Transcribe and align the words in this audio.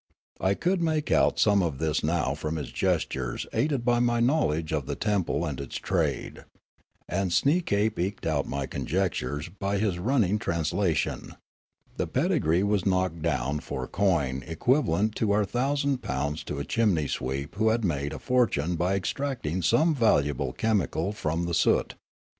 I 0.39 0.55
could 0.55 0.81
make 0.81 1.11
out 1.11 1.37
some 1.37 1.61
of 1.61 1.77
this 1.77 2.03
now 2.03 2.33
from 2.33 2.55
his 2.55 2.71
gestures, 2.71 3.45
aided 3.53 3.85
by 3.85 3.99
my 3.99 4.19
know 4.19 4.47
ledge 4.47 4.73
of 4.73 4.87
the 4.87 4.95
temple 4.95 5.45
and 5.45 5.61
its 5.61 5.75
trade; 5.75 6.43
and 7.07 7.29
Sneekape 7.31 7.99
eked 7.99 8.25
out 8.25 8.47
my 8.47 8.65
conjectures 8.65 9.47
by 9.49 9.77
his 9.77 9.99
running 9.99 10.39
translation. 10.39 11.35
The 11.97 12.07
pedigree 12.07 12.63
was 12.63 12.83
knocked 12.83 13.21
down 13.21 13.59
for 13.59 13.87
coin 13.87 14.43
equivalent 14.47 15.13
to 15.17 15.33
our 15.33 15.45
thousand 15.45 16.01
pounds 16.01 16.43
to 16.45 16.57
a 16.57 16.65
chimney 16.65 17.07
sweep 17.07 17.53
who 17.53 17.69
had 17.69 17.85
made 17.85 18.11
a 18.11 18.17
fortune 18.17 18.75
by 18.77 18.95
extracting 18.95 19.61
some 19.61 19.93
valuable 19.93 20.51
chemical 20.51 21.11
from 21.11 21.45
the 21.45 21.53
soot. 21.53 21.93